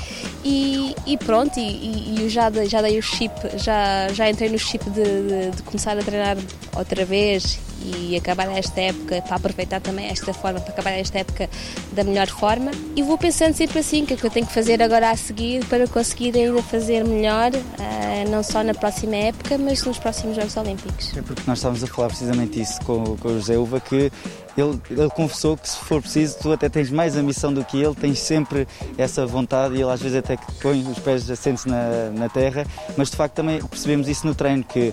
e, 0.45 0.95
e 1.07 1.17
pronto, 1.19 1.59
e, 1.59 1.63
e, 1.63 2.23
eu 2.23 2.29
já, 2.29 2.51
já 2.67 2.83
dei 2.83 2.99
o 2.99 3.03
chip, 3.03 3.33
já, 3.57 4.09
já 4.13 4.29
entrei 4.31 4.49
no 4.51 4.59
chip 4.59 4.85
de, 4.91 5.03
de, 5.03 5.51
de 5.57 5.63
começar 5.63 5.97
a 5.99 6.03
treinar 6.03 6.37
outra 6.77 7.05
vez 7.05 7.59
e 7.85 8.17
acabar 8.17 8.49
esta 8.57 8.81
época, 8.81 9.23
para 9.23 9.37
aproveitar 9.37 9.81
também 9.81 10.07
esta 10.07 10.33
forma, 10.33 10.61
para 10.61 10.73
acabar 10.73 10.93
esta 10.93 11.19
época 11.19 11.49
da 11.93 12.03
melhor 12.03 12.29
forma. 12.29 12.71
E 12.97 13.03
vou 13.03 13.19
pensando 13.19 13.55
sempre 13.55 13.79
assim, 13.79 14.03
o 14.03 14.07
que 14.07 14.15
é 14.15 14.17
que 14.17 14.25
eu 14.25 14.31
tenho 14.31 14.47
que 14.47 14.53
fazer 14.53 14.83
agora 14.83 15.11
a 15.11 15.17
seguir 15.17 15.65
para 15.67 15.87
conseguir 15.87 16.37
ainda 16.37 16.63
fazer 16.63 17.05
melhor, 17.05 17.51
uh, 17.55 18.31
não 18.31 18.43
só 18.43 18.63
na 18.63 18.75
próxima 18.75 19.17
época, 19.17 19.59
mas 19.59 19.85
nos 19.85 19.99
próximos 19.99 20.37
Jogos 20.37 20.57
Olímpicos. 20.57 21.17
É 21.17 21.23
porque 21.23 21.43
nós 21.47 21.59
estávamos 21.59 21.85
a 21.85 21.87
falar 21.87 22.09
precisamente 22.09 22.61
isso 22.61 22.74
com, 22.81 23.17
com 23.17 23.29
o 23.29 23.35
José 23.35 23.57
Uva, 23.57 23.81
que 23.81 24.11
ele, 24.57 24.81
ele, 24.91 25.11
confessou 25.11 25.57
que 25.57 25.69
se 25.69 25.77
for 25.79 26.01
preciso, 26.01 26.39
tu 26.41 26.53
até 26.53 26.69
tens 26.69 26.91
mais 26.91 27.17
ambição 27.17 27.53
do 27.53 27.65
que 27.65 27.81
ele, 27.81 27.95
tens 27.95 28.19
sempre 28.21 28.69
essa 28.97 29.27
vontade 29.27 29.75
e 29.75 29.83
ele 29.83 29.91
às 29.91 30.01
vezes 30.01 30.17
até 30.17 30.37
que 30.37 30.53
põe 30.61 30.81
os 30.83 30.99
pés 30.99 31.29
assentes 31.29 31.65
na, 31.65 32.11
na 32.11 32.29
terra, 32.29 32.65
mas 32.97 33.11
de 33.11 33.17
facto 33.17 33.35
também 33.35 33.61
percebemos 33.63 34.09
isso 34.09 34.27
no 34.27 34.35
treino, 34.35 34.63
que 34.63 34.93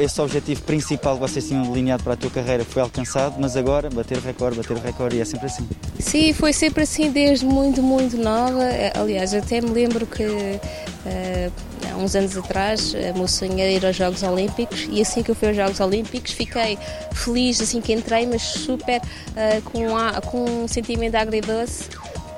esse 0.00 0.20
objetivo 0.20 0.62
principal 0.62 1.14
que 1.14 1.20
vocês 1.20 1.46
tinham 1.46 1.62
delineado 1.62 2.02
para 2.02 2.14
a 2.14 2.16
tua 2.16 2.30
carreira 2.30 2.64
foi 2.64 2.82
alcançado, 2.82 3.36
mas 3.38 3.56
agora 3.56 3.88
bater 3.90 4.18
o 4.18 4.20
recorde, 4.20 4.56
bater 4.56 4.76
o 4.76 4.80
recorde 4.80 5.16
e 5.16 5.20
é 5.20 5.24
sempre 5.24 5.46
assim. 5.46 5.68
Sim, 5.98 6.32
foi 6.32 6.52
sempre 6.52 6.82
assim 6.82 7.10
desde 7.10 7.44
muito, 7.44 7.82
muito 7.82 8.16
nova. 8.16 8.62
Aliás, 8.94 9.34
até 9.34 9.60
me 9.60 9.70
lembro 9.70 10.06
que 10.06 10.24
uh, 10.24 11.52
há 11.96 11.98
uns 11.98 12.14
anos 12.14 12.36
atrás 12.36 12.94
o 12.94 13.18
meu 13.18 13.28
sonho 13.28 13.58
era 13.58 13.70
ir 13.70 13.84
aos 13.84 13.96
Jogos 13.96 14.22
Olímpicos 14.22 14.86
e 14.90 15.00
assim 15.00 15.22
que 15.22 15.30
eu 15.30 15.34
fui 15.34 15.48
aos 15.48 15.56
Jogos 15.56 15.80
Olímpicos 15.80 16.32
fiquei 16.32 16.78
feliz 17.12 17.60
assim 17.60 17.80
que 17.80 17.92
entrei, 17.92 18.26
mas 18.26 18.42
super 18.42 19.00
uh, 19.00 19.62
com, 19.70 19.96
a, 19.96 20.20
com 20.20 20.64
um 20.64 20.68
sentimento 20.68 21.14
agridoce 21.14 21.88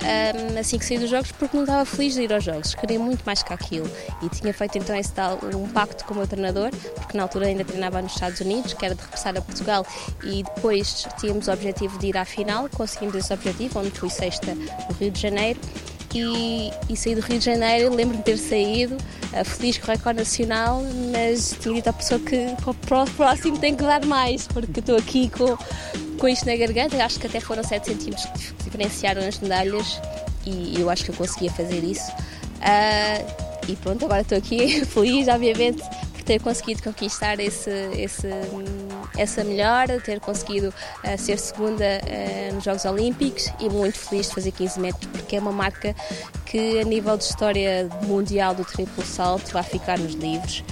um, 0.02 0.58
assim 0.58 0.78
que 0.78 0.84
saí 0.84 0.98
dos 0.98 1.10
jogos 1.10 1.32
porque 1.32 1.56
não 1.56 1.64
estava 1.64 1.84
feliz 1.84 2.14
de 2.14 2.22
ir 2.22 2.32
aos 2.32 2.44
jogos, 2.44 2.74
queria 2.74 2.98
muito 2.98 3.22
mais 3.24 3.42
que 3.42 3.52
aquilo. 3.52 3.90
E 4.22 4.28
tinha 4.28 4.52
feito 4.54 4.78
então 4.78 4.96
esse 4.96 5.12
tal 5.12 5.38
um 5.54 5.68
pacto 5.68 6.04
com 6.04 6.14
o 6.14 6.16
meu 6.18 6.26
treinador, 6.26 6.70
porque 6.94 7.16
na 7.16 7.24
altura 7.24 7.46
ainda 7.46 7.64
treinava 7.64 8.00
nos 8.00 8.12
Estados 8.12 8.40
Unidos, 8.40 8.74
que 8.74 8.84
era 8.84 8.94
de 8.94 9.02
regressar 9.02 9.36
a 9.36 9.40
Portugal 9.40 9.86
e 10.22 10.42
depois 10.42 11.06
tínhamos 11.18 11.48
o 11.48 11.52
objetivo 11.52 11.98
de 11.98 12.08
ir 12.08 12.16
à 12.16 12.24
final, 12.24 12.68
conseguimos 12.70 13.14
esse 13.16 13.32
objetivo, 13.32 13.80
onde 13.80 13.90
fui 13.90 14.10
sexta 14.10 14.54
no 14.54 14.94
Rio 14.98 15.10
de 15.10 15.20
Janeiro. 15.20 15.60
E, 16.14 16.72
e, 16.88 16.96
saí 16.96 17.14
do 17.14 17.20
Rio 17.20 17.38
de 17.38 17.44
Janeiro, 17.44 17.94
lembro-me 17.94 18.16
de 18.18 18.24
ter 18.24 18.38
saído 18.38 18.96
feliz 19.45 19.78
com 19.78 19.87
o 19.87 19.90
recorde 19.90 20.18
nacional, 20.21 20.83
mas 21.12 21.57
dito 21.61 21.88
à 21.88 21.92
pessoa 21.92 22.21
que 22.21 22.47
para 22.87 23.02
o 23.02 23.11
próximo 23.11 23.59
tem 23.59 23.75
que 23.75 23.83
dar 23.83 24.04
mais, 24.04 24.47
porque 24.47 24.80
estou 24.80 24.97
aqui 24.97 25.30
com, 25.30 25.57
com 26.18 26.28
isto 26.28 26.47
na 26.47 26.57
garganta, 26.57 27.02
acho 27.04 27.18
que 27.18 27.26
até 27.26 27.40
foram 27.40 27.62
7 27.62 27.87
centímetros 27.87 28.26
que 28.26 28.64
diferenciaram 28.64 29.26
as 29.26 29.38
medalhas 29.38 30.00
e 30.47 30.80
eu 30.80 30.88
acho 30.90 31.04
que 31.04 31.11
eu 31.11 31.14
conseguia 31.14 31.50
fazer 31.50 31.85
isso. 31.85 32.11
Uh, 32.59 33.49
e 33.68 33.76
pronto, 33.76 34.04
agora 34.04 34.23
estou 34.23 34.38
aqui 34.38 34.85
feliz, 34.87 35.28
obviamente, 35.28 35.83
por 36.12 36.23
ter 36.23 36.40
conseguido 36.40 36.83
conquistar 36.83 37.38
esse, 37.38 37.71
esse, 37.97 38.26
essa 39.18 39.44
melhora, 39.44 40.00
ter 40.00 40.20
conseguido 40.20 40.68
uh, 40.68 41.18
ser 41.18 41.38
segunda 41.38 41.84
uh, 41.84 42.54
nos 42.54 42.64
Jogos 42.64 42.84
Olímpicos 42.84 43.52
e 43.60 43.68
muito 43.68 43.98
feliz 43.98 44.28
de 44.28 44.34
fazer 44.34 44.52
15 44.52 44.80
metros, 44.80 45.06
porque 45.12 45.37
é 45.37 45.40
uma 45.40 45.52
marca 45.52 45.94
que, 46.46 46.80
a 46.80 46.84
nível 46.84 47.16
de 47.16 47.25
história 47.25 47.88
mundial 48.02 48.54
do 48.54 48.64
triplo 48.64 49.04
salto, 49.04 49.52
vai 49.52 49.62
ficar 49.62 49.98
nos 49.98 50.14
livros 50.14 50.64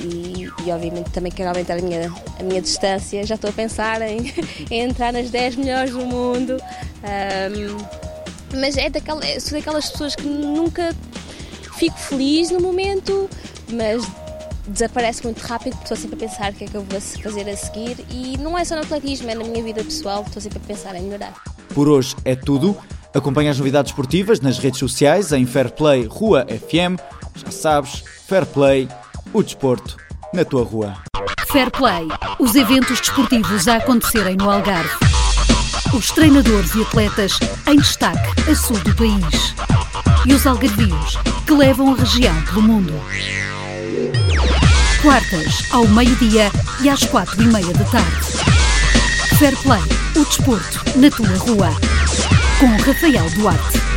e, 0.00 0.48
e, 0.64 0.70
obviamente 0.70 1.10
também 1.10 1.32
quero 1.32 1.48
aumentar 1.48 1.78
a 1.78 1.82
minha, 1.82 2.12
a 2.38 2.42
minha 2.42 2.62
distância. 2.62 3.24
Já 3.26 3.34
estou 3.34 3.50
a 3.50 3.52
pensar 3.52 4.00
em, 4.02 4.32
em 4.70 4.80
entrar 4.82 5.12
nas 5.12 5.30
10 5.30 5.56
melhores 5.56 5.90
do 5.90 6.04
mundo. 6.06 6.56
Um, 7.02 7.98
mas 8.60 8.76
é 8.76 8.88
daquela, 8.88 9.22
sou 9.40 9.58
daquelas 9.58 9.90
pessoas 9.90 10.14
que 10.14 10.26
nunca 10.26 10.94
fico 11.76 11.98
feliz 11.98 12.50
no 12.50 12.60
momento, 12.60 13.28
mas 13.70 14.02
desaparece 14.68 15.24
muito 15.24 15.40
rápido 15.40 15.72
porque 15.76 15.92
estou 15.92 15.96
sempre 15.96 16.16
a 16.16 16.28
pensar 16.28 16.52
o 16.52 16.54
que 16.54 16.64
é 16.64 16.66
que 16.66 16.76
eu 16.76 16.82
vou 16.82 17.00
fazer 17.00 17.48
a 17.48 17.56
seguir 17.56 18.04
e 18.10 18.36
não 18.38 18.56
é 18.56 18.64
só 18.64 18.76
no 18.76 18.82
atletismo, 18.82 19.30
é 19.30 19.34
na 19.34 19.44
minha 19.44 19.62
vida 19.62 19.82
pessoal, 19.82 20.24
estou 20.26 20.40
sempre 20.40 20.58
a 20.58 20.66
pensar 20.66 20.94
em 20.94 21.02
melhorar. 21.02 21.34
Por 21.74 21.88
hoje 21.88 22.14
é 22.24 22.34
tudo. 22.34 22.76
Acompanhe 23.14 23.48
as 23.48 23.58
novidades 23.58 23.90
esportivas 23.90 24.40
nas 24.40 24.58
redes 24.58 24.78
sociais 24.78 25.32
em 25.32 25.46
Fairplay 25.46 26.06
Rua 26.06 26.46
FM. 26.46 27.00
Já 27.34 27.50
sabes, 27.50 28.04
Fairplay 28.26 28.88
o 29.32 29.42
desporto 29.42 29.96
na 30.32 30.44
tua 30.44 30.64
rua. 30.64 30.94
Fair 31.50 31.70
Play. 31.70 32.06
Os 32.38 32.54
eventos 32.54 33.00
desportivos 33.00 33.68
a 33.68 33.76
acontecerem 33.76 34.36
no 34.36 34.50
Algarve. 34.50 34.90
Os 35.94 36.10
treinadores 36.10 36.74
e 36.74 36.82
atletas 36.82 37.38
em 37.66 37.76
destaque 37.76 38.50
a 38.50 38.54
sul 38.54 38.78
do 38.80 38.94
país. 38.94 39.54
E 40.26 40.34
os 40.34 40.46
algarvios 40.46 41.16
que 41.46 41.52
levam 41.54 41.94
a 41.94 41.96
região 41.96 42.34
pelo 42.42 42.62
mundo. 42.62 42.92
Quartas, 45.02 45.62
ao 45.70 45.86
meio-dia 45.86 46.50
e 46.82 46.88
às 46.88 47.04
quatro 47.04 47.40
e 47.40 47.46
meia 47.46 47.72
da 47.72 47.84
tarde. 47.84 48.26
Fair 49.38 49.56
Play. 49.58 49.82
O 50.16 50.24
desporto 50.24 50.82
na 50.98 51.08
tua 51.08 51.36
rua. 51.38 51.70
Com 52.58 52.66
Rafael 52.82 53.30
Duarte. 53.36 53.87